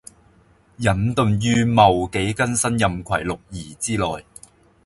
[0.79, 4.25] 隱遁於「戊、己、庚、辛、壬、癸」六儀之內